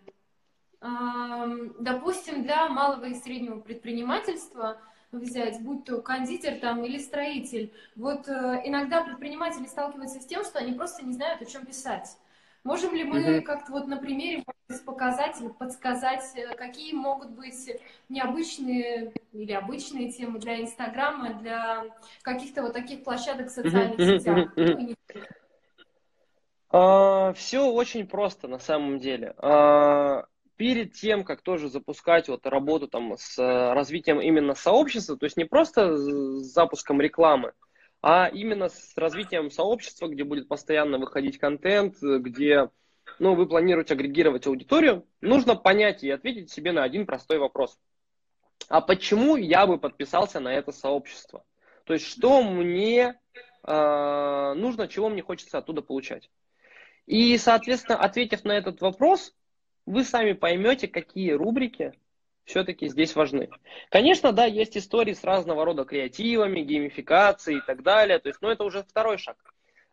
[0.81, 4.79] допустим, для малого и среднего предпринимательства
[5.13, 10.59] взять, будь то кондитер там или строитель, вот э, иногда предприниматели сталкиваются с тем, что
[10.59, 12.17] они просто не знают, о чем писать.
[12.65, 13.41] Можем ли мы mm-hmm.
[13.43, 14.43] как-то вот на примере
[14.85, 17.71] показать или подсказать, э, какие могут быть
[18.09, 21.85] необычные или обычные темы для Инстаграма, для
[22.23, 24.19] каких-то вот таких площадок в социальных mm-hmm.
[24.19, 24.53] сетях?
[24.57, 24.95] Ну,
[26.69, 29.35] Uh, все очень просто на самом деле.
[29.39, 30.25] Uh,
[30.57, 35.37] перед тем, как тоже запускать вот работу там с э, развитием именно сообщества, то есть
[35.37, 37.53] не просто с запуском рекламы,
[38.03, 42.71] а именно с развитием сообщества, где будет постоянно выходить контент, где
[43.19, 47.79] ну, вы планируете агрегировать аудиторию, нужно понять и ответить себе на один простой вопрос.
[48.69, 51.45] А почему я бы подписался на это сообщество?
[51.85, 53.19] То есть что мне
[53.65, 56.31] э, нужно, чего мне хочется оттуда получать?
[57.07, 59.33] И, соответственно, ответив на этот вопрос,
[59.87, 61.93] вы сами поймете, какие рубрики
[62.45, 63.49] все-таки здесь важны.
[63.91, 68.19] Конечно, да, есть истории с разного рода креативами, геймификацией и так далее.
[68.19, 69.37] То есть, ну, это уже второй шаг.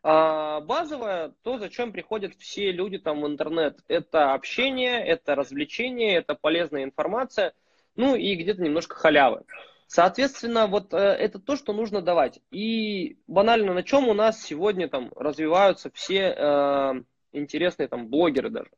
[0.03, 6.35] А базовое, то, зачем приходят все люди там в интернет, это общение, это развлечение, это
[6.35, 7.53] полезная информация,
[7.95, 9.43] ну и где-то немножко халявы.
[9.87, 12.41] Соответственно, вот э, это то, что нужно давать.
[12.51, 16.93] И банально, на чем у нас сегодня там развиваются все э,
[17.31, 18.71] интересные там блогеры даже.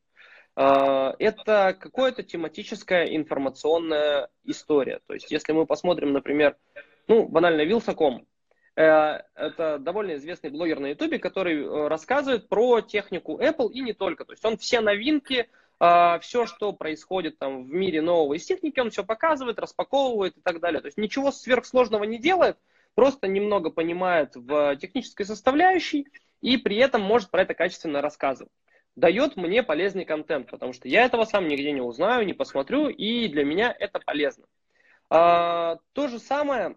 [0.56, 5.02] А, это какая-то тематическая информационная история.
[5.08, 6.56] То есть, если мы посмотрим, например,
[7.08, 8.26] ну, банально, Вилсаком,
[8.76, 13.94] э, это довольно известный блогер на Ютубе, который э, рассказывает про технику Apple и не
[13.94, 14.24] только.
[14.24, 18.80] То есть он все новинки, а, все, что происходит там в мире нового из техники,
[18.80, 20.80] он все показывает, распаковывает и так далее.
[20.80, 22.58] То есть ничего сверхсложного не делает,
[22.94, 26.08] просто немного понимает в технической составляющей
[26.40, 28.54] и при этом может про это качественно рассказывать
[28.96, 33.28] дает мне полезный контент, потому что я этого сам нигде не узнаю, не посмотрю, и
[33.28, 34.46] для меня это полезно.
[35.10, 36.76] А, то же самое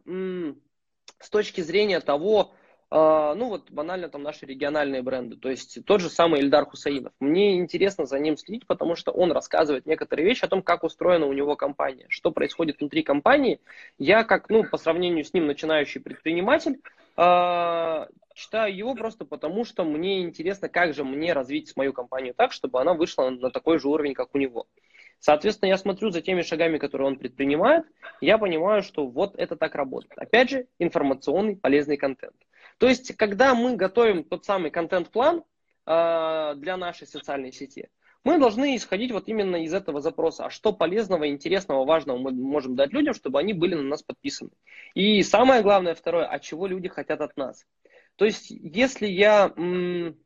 [1.21, 2.53] с точки зрения того,
[2.91, 7.13] а, ну вот банально там наши региональные бренды, то есть тот же самый Эльдар Хусаинов.
[7.21, 11.27] Мне интересно за ним следить, потому что он рассказывает некоторые вещи о том, как устроена
[11.27, 13.61] у него компания, что происходит внутри компании.
[13.99, 16.81] Я как, ну, по сравнению с ним начинающий предприниматель,
[17.17, 22.53] а, читаю его просто потому, что мне интересно, как же мне развить мою компанию так,
[22.53, 24.67] чтобы она вышла на такой же уровень, как у него.
[25.19, 27.85] Соответственно, я смотрю за теми шагами, которые он предпринимает,
[28.21, 30.13] я понимаю, что вот это так работает.
[30.17, 32.37] Опять же, информационный полезный контент.
[32.79, 35.43] То есть, когда мы готовим тот самый контент-план
[35.87, 37.89] э, для нашей социальной сети,
[38.25, 42.77] мы должны исходить вот именно из этого запроса, а что полезного, интересного, важного мы можем
[42.77, 44.51] дать людям, чтобы они были на нас подписаны.
[44.95, 47.65] И самое главное, второе, а чего люди хотят от нас.
[48.19, 50.19] То есть, если я м,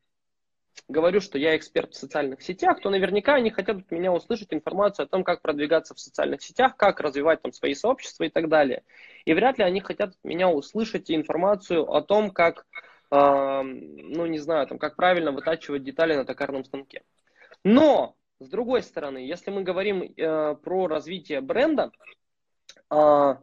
[0.88, 5.04] говорю, что я эксперт в социальных сетях, то наверняка они хотят от меня услышать информацию
[5.04, 8.82] о том, как продвигаться в социальных сетях, как развивать там свои сообщества и так далее.
[9.26, 12.64] И вряд ли они хотят от меня услышать информацию о том, как,
[13.10, 17.02] э, ну не знаю, там, как правильно вытачивать детали на токарном станке.
[17.62, 21.92] Но, с другой стороны, если мы говорим э, про развитие бренда,
[22.90, 23.34] э,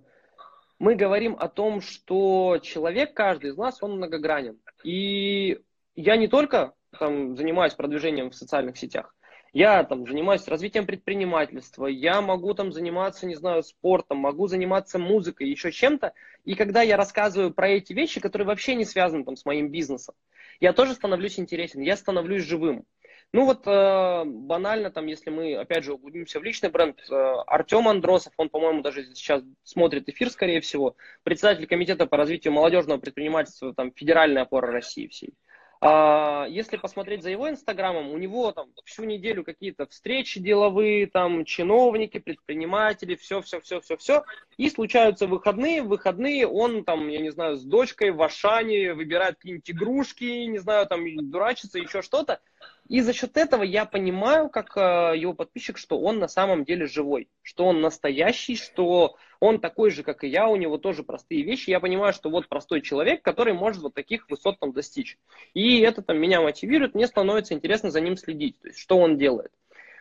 [0.79, 4.57] мы говорим о том, что человек, каждый из нас, он многогранен.
[4.83, 5.59] И
[5.95, 9.13] я не только там, занимаюсь продвижением в социальных сетях,
[9.51, 15.49] я там занимаюсь развитием предпринимательства, я могу там заниматься, не знаю, спортом, могу заниматься музыкой,
[15.49, 16.13] еще чем-то.
[16.45, 20.15] И когда я рассказываю про эти вещи, которые вообще не связаны там с моим бизнесом,
[20.59, 22.85] я тоже становлюсь интересен, я становлюсь живым.
[23.31, 27.13] Ну вот э, банально, там, если мы, опять же, углубимся в личный бренд, э,
[27.45, 32.97] Артем Андросов, он, по-моему, даже сейчас смотрит эфир, скорее всего, председатель комитета по развитию молодежного
[32.97, 35.35] предпринимательства, там, федеральная опора России всей.
[35.81, 41.45] А, если посмотреть за его инстаграмом, у него там всю неделю какие-то встречи деловые, там
[41.45, 44.23] чиновники, предприниматели, все, все, все, все, все.
[44.57, 49.71] И случаются выходные, выходные он там, я не знаю, с дочкой в Ашане выбирает какие-нибудь
[49.71, 52.41] игрушки, не знаю, там дурачится, еще что-то.
[52.89, 56.87] И за счет этого я понимаю, как э, его подписчик, что он на самом деле
[56.87, 61.43] живой, что он настоящий, что он такой же, как и я, у него тоже простые
[61.43, 61.69] вещи.
[61.69, 65.19] Я понимаю, что вот простой человек, который может вот таких высот там достичь.
[65.53, 69.19] И это там меня мотивирует, мне становится интересно за ним следить, то есть что он
[69.19, 69.51] делает.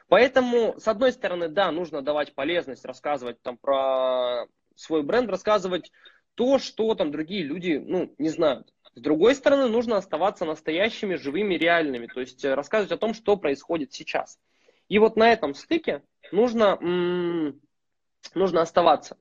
[0.08, 5.92] Поэтому, с одной стороны, да, нужно давать полезность, рассказывать там про свой бренд, рассказывать
[6.34, 8.72] то, что там другие люди, ну, не знают.
[8.98, 13.36] С другой стороны, нужно оставаться настоящими, живыми, реальными, то есть э, рассказывать о том, что
[13.36, 14.40] происходит сейчас.
[14.88, 16.76] И вот на этом стыке нужно,
[18.34, 19.16] нужно оставаться.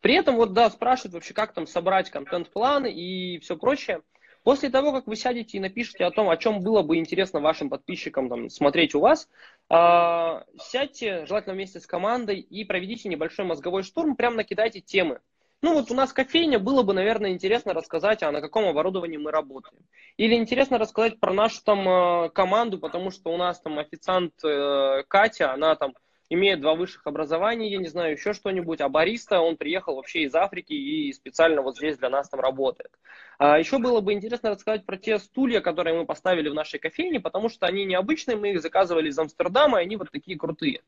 [0.00, 4.02] При этом, вот да, спрашивают вообще, как там собрать контент-план и все прочее.
[4.44, 7.68] После того, как вы сядете и напишите о том, о чем было бы интересно вашим
[7.68, 9.28] подписчикам там, смотреть у вас,
[9.70, 15.20] э, сядьте, желательно вместе с командой, и проведите небольшой мозговой штурм, прям накидайте темы.
[15.66, 19.32] Ну вот у нас кофейня, было бы, наверное, интересно рассказать, а на каком оборудовании мы
[19.32, 19.82] работаем.
[20.16, 25.02] Или интересно рассказать про нашу там э, команду, потому что у нас там официант э,
[25.08, 25.94] Катя, она там
[26.28, 30.36] имеет два высших образования, я не знаю, еще что-нибудь, а бариста, он приехал вообще из
[30.36, 32.92] Африки и специально вот здесь для нас там работает.
[33.38, 37.18] А еще было бы интересно рассказать про те стулья, которые мы поставили в нашей кофейне,
[37.18, 40.82] потому что они необычные, мы их заказывали из Амстердама, и они вот такие крутые.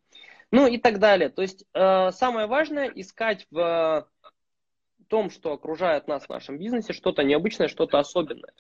[0.51, 1.29] Ну и так далее.
[1.29, 4.07] То есть э, самое важное искать в
[5.09, 8.53] том, что окружает нас в нашем бизнесе, что-то необычное, что-то особенное.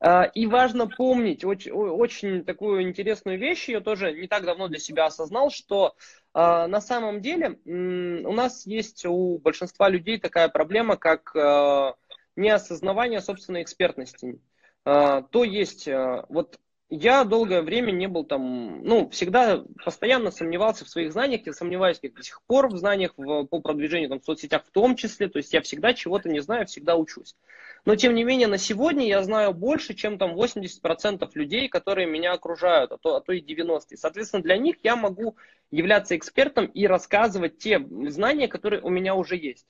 [0.00, 4.78] А, и важно помнить очень, очень такую интересную вещь, я тоже не так давно для
[4.78, 5.96] себя осознал, что
[6.32, 11.94] а, на самом деле у нас есть у большинства людей такая проблема, как а,
[12.36, 14.40] неосознавание собственной экспертности.
[14.84, 15.86] То есть,
[16.30, 16.58] вот
[16.90, 22.00] я долгое время не был там, ну, всегда постоянно сомневался в своих знаниях, я сомневаюсь
[22.00, 25.28] как до сих пор в знаниях в, по продвижению там, в соцсетях в том числе,
[25.28, 27.36] то есть я всегда чего-то не знаю, всегда учусь.
[27.84, 32.32] Но тем не менее на сегодня я знаю больше, чем там 80% людей, которые меня
[32.32, 33.80] окружают, а то, а то и 90%.
[33.90, 35.36] И, соответственно, для них я могу
[35.70, 39.66] являться экспертом и рассказывать те знания, которые у меня уже есть.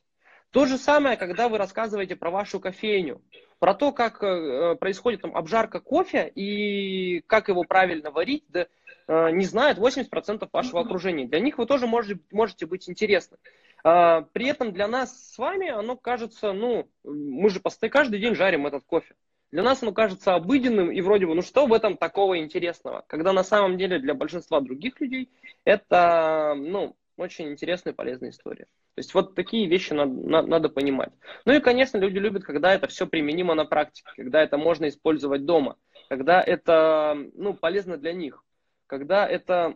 [0.51, 3.21] То же самое, когда вы рассказываете про вашу кофейню,
[3.59, 8.66] про то, как э, происходит там обжарка кофе и как его правильно варить, да,
[9.09, 11.26] э, не знает 80% вашего окружения.
[11.26, 13.36] Для них вы тоже можете, можете быть интересны.
[13.84, 18.66] А, при этом для нас с вами оно кажется, ну, мы же каждый день жарим
[18.66, 19.14] этот кофе.
[19.50, 23.04] Для нас оно кажется обыденным и вроде бы, ну что в этом такого интересного?
[23.06, 25.30] Когда на самом деле для большинства других людей
[25.64, 28.64] это, ну, очень интересная и полезная история.
[28.95, 31.12] То есть вот такие вещи надо, надо, надо понимать.
[31.45, 35.45] Ну и, конечно, люди любят, когда это все применимо на практике, когда это можно использовать
[35.45, 35.77] дома,
[36.09, 38.45] когда это ну, полезно для них,
[38.87, 39.75] когда это,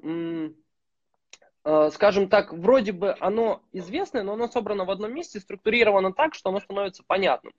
[1.65, 6.35] э, скажем так, вроде бы оно известное, но оно собрано в одном месте, структурировано так,
[6.35, 7.53] что оно становится понятным.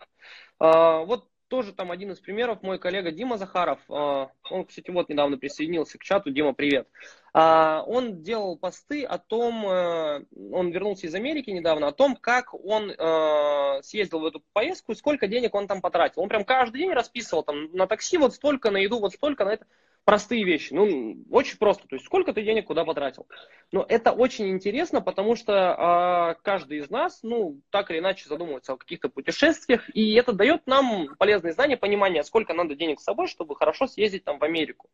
[0.60, 5.08] Э, вот тоже там один из примеров, мой коллега Дима Захаров, а, он, кстати, вот
[5.08, 6.88] недавно присоединился к чату, Дима, привет.
[7.32, 12.56] А, он делал посты о том, э, он вернулся из Америки недавно, о том, как
[12.56, 16.24] он э, съездил в эту поездку и сколько денег он там потратил.
[16.24, 19.50] Он прям каждый день расписывал там на такси вот столько, на еду вот столько, на
[19.50, 19.68] это
[20.06, 20.74] простые вещи.
[20.74, 21.88] Ну, очень просто.
[21.88, 23.28] То есть, сколько ты денег куда потратил.
[23.72, 28.74] Но это очень интересно, потому что э, каждый из нас, ну, так или иначе задумывается
[28.74, 33.28] о каких-то путешествиях, и это дает нам полезные знания, понимание, сколько надо денег с собой,
[33.28, 34.90] чтобы хорошо съездить там в Америку.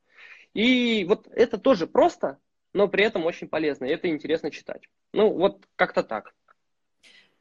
[0.53, 2.37] И вот это тоже просто,
[2.73, 4.83] но при этом очень полезно, и это интересно читать.
[5.13, 6.33] Ну, вот как-то так.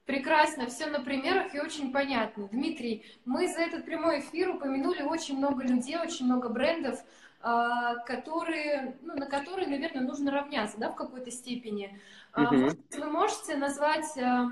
[0.09, 2.49] Прекрасно, все на примерах и очень понятно.
[2.49, 6.99] Дмитрий, мы за этот прямой эфир упомянули очень много людей, очень много брендов.
[7.41, 12.01] А, которые, ну, на которые, наверное, нужно равняться, да, в какой-то степени.
[12.35, 12.77] Uh-huh.
[12.97, 14.51] Вы можете назвать а,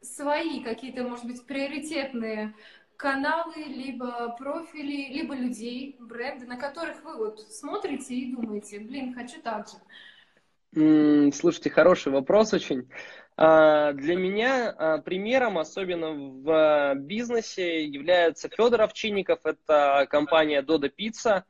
[0.00, 2.54] свои какие-то, может быть, приоритетные
[2.96, 9.42] каналы, либо профили, либо людей, бренды, на которых вы вот смотрите и думаете, блин, хочу
[9.42, 11.32] так же.
[11.32, 12.88] Слушайте, хороший вопрос очень.
[13.36, 19.40] А, для меня примером, особенно в бизнесе, является Федор Овчинников.
[19.44, 21.42] Это компания Dodo Pizza.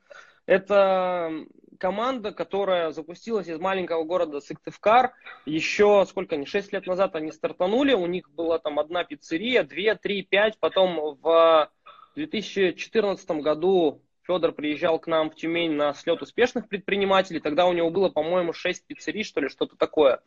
[0.47, 1.47] Это
[1.79, 5.13] команда, которая запустилась из маленького города Сыктывкар.
[5.47, 7.93] Еще, сколько они, 6 лет назад они стартанули.
[7.95, 10.59] У них была там одна пиццерия, две, три, пять.
[10.59, 11.71] Потом в
[12.15, 17.41] 2014 году Федор приезжал к нам в Тюмень на слет успешных предпринимателей.
[17.41, 20.21] Тогда у него было, по-моему, 6 пиццерий, что ли, что-то такое.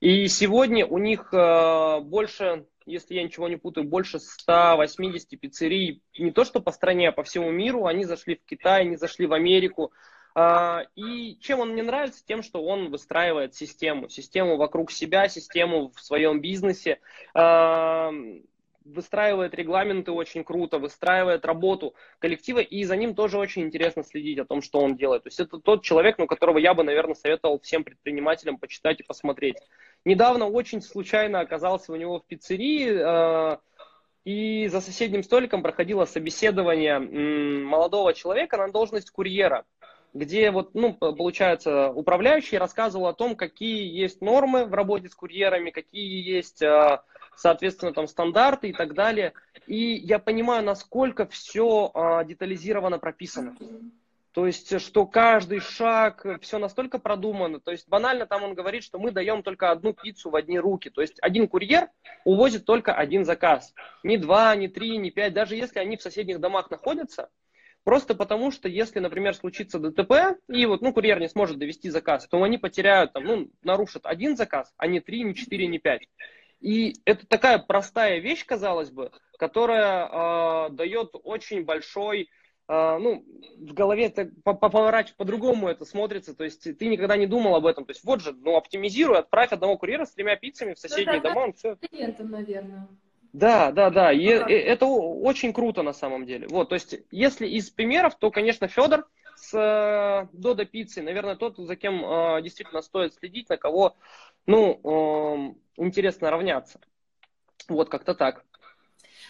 [0.00, 6.30] И сегодня у них э, больше, если я ничего не путаю, больше 180 пиццерий, не
[6.30, 7.86] то что по стране, а по всему миру.
[7.86, 9.92] Они зашли в Китай, они зашли в Америку.
[10.34, 12.24] Э, и чем он мне нравится?
[12.24, 14.08] Тем, что он выстраивает систему.
[14.08, 17.00] Систему вокруг себя, систему в своем бизнесе.
[18.84, 24.44] Выстраивает регламенты очень круто, выстраивает работу коллектива, и за ним тоже очень интересно следить о
[24.44, 25.22] том, что он делает.
[25.22, 29.04] То есть это тот человек, ну, которого я бы, наверное, советовал всем предпринимателям почитать и
[29.04, 29.56] посмотреть.
[30.04, 33.58] Недавно очень случайно оказался у него в пиццерии, э,
[34.24, 39.64] и за соседним столиком проходило собеседование молодого человека на должность курьера
[40.14, 45.70] где вот, ну, получается, управляющий рассказывал о том, какие есть нормы в работе с курьерами,
[45.70, 47.00] какие есть, э,
[47.36, 49.32] соответственно, там стандарты и так далее.
[49.66, 53.56] И я понимаю, насколько все э, детализировано прописано.
[54.32, 57.60] То есть, что каждый шаг, все настолько продумано.
[57.60, 60.90] То есть, банально там он говорит, что мы даем только одну пиццу в одни руки.
[60.90, 61.88] То есть, один курьер
[62.24, 63.72] увозит только один заказ.
[64.02, 65.34] Не два, не три, не пять.
[65.34, 67.30] Даже если они в соседних домах находятся,
[67.84, 72.26] Просто потому, что если, например, случится ДТП, и вот, ну, курьер не сможет довести заказ,
[72.26, 76.08] то они потеряют, там, ну, нарушат один заказ, а не три, не четыре, не пять.
[76.64, 82.30] И это такая простая вещь, казалось бы, которая э, дает очень большой,
[82.68, 83.22] э, ну,
[83.58, 87.84] в голове это поворачивать по-другому это смотрится, то есть ты никогда не думал об этом,
[87.84, 91.22] то есть вот же, ну, оптимизируй, отправь одного курьера с тремя пиццами в соседние ну,
[91.24, 91.76] дома, он все.
[91.76, 92.88] Клиентам, наверное.
[93.34, 94.10] Да, да, да.
[94.10, 96.46] И ну это очень круто на самом деле.
[96.48, 99.06] Вот, то есть, если из примеров, то, конечно, Федор
[99.36, 103.96] с э, Додо Пиццей, наверное, тот, за кем э, действительно стоит следить, на кого,
[104.46, 106.80] ну, э, интересно равняться.
[107.68, 108.44] Вот, как-то так.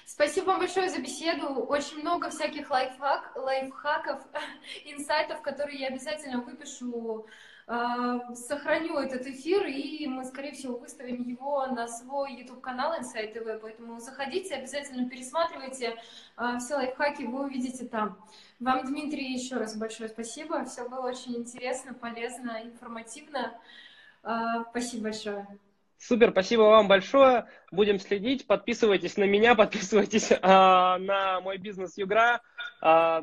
[0.06, 1.46] Спасибо вам большое за беседу.
[1.64, 4.22] Очень много всяких лайфхак, лайфхаков,
[4.84, 7.26] инсайтов, которые я обязательно выпишу
[7.66, 13.98] сохраню этот эфир, и мы, скорее всего, выставим его на свой YouTube-канал Insight TV, поэтому
[14.00, 15.96] заходите, обязательно пересматривайте
[16.36, 18.18] а, все лайфхаки, вы увидите там.
[18.60, 23.54] Вам, Дмитрий, еще раз большое спасибо, все было очень интересно, полезно, информативно.
[24.22, 25.46] А, спасибо большое.
[25.98, 27.46] Супер, спасибо вам большое.
[27.70, 28.46] Будем следить.
[28.46, 32.42] Подписывайтесь на меня, подписывайтесь э, на мой бизнес Югра.
[32.82, 33.22] Э,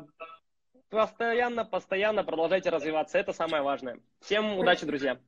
[0.92, 3.18] постоянно, постоянно продолжайте развиваться.
[3.18, 3.98] Это самое важное.
[4.20, 5.18] Всем удачи, друзья.